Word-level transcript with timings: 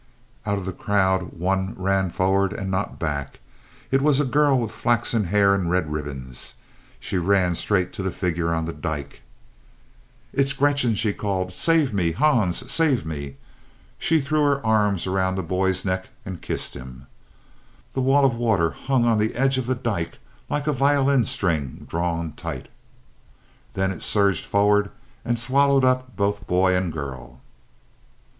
Out 0.47 0.57
of 0.57 0.65
the 0.65 0.73
crowd 0.73 1.33
one 1.33 1.75
ran 1.77 2.09
forward 2.09 2.53
and 2.53 2.71
not 2.71 2.97
back. 2.97 3.39
It 3.91 4.01
was 4.01 4.19
a 4.19 4.25
girl 4.25 4.59
with 4.59 4.71
flaxen 4.71 5.25
hair 5.25 5.53
and 5.53 5.69
red 5.69 5.91
ribbons. 5.93 6.55
She 6.99 7.19
ran 7.19 7.53
straight 7.53 7.93
to 7.93 8.01
the 8.01 8.09
figure 8.09 8.51
on 8.51 8.65
the 8.65 8.73
dyke. 8.73 9.21
"It's 10.33 10.53
Gretchen," 10.53 10.95
she 10.95 11.13
called. 11.13 11.53
"Save 11.53 11.93
me, 11.93 12.13
Hans, 12.13 12.71
save 12.71 13.05
me." 13.05 13.37
She 13.99 14.19
threw 14.19 14.43
her 14.43 14.65
arms 14.65 15.05
around 15.05 15.35
the 15.35 15.43
boy's 15.43 15.85
neck 15.85 16.09
and 16.25 16.41
kissed 16.41 16.73
him. 16.73 17.05
The 17.93 18.01
wall 18.01 18.25
of 18.25 18.33
water 18.33 18.71
hung 18.71 19.05
on 19.05 19.19
the 19.19 19.35
edge 19.35 19.59
of 19.59 19.67
the 19.67 19.75
dyke 19.75 20.17
like 20.49 20.65
a 20.65 20.73
violin 20.73 21.25
string 21.25 21.85
drawn 21.87 22.31
tight. 22.31 22.69
Then 23.75 23.91
it 23.91 24.01
surged 24.01 24.45
forward 24.47 24.89
and 25.23 25.37
swallowed 25.37 25.85
up 25.85 26.15
both 26.15 26.47
boy 26.47 26.75
and 26.75 26.91
girl. 26.91 27.39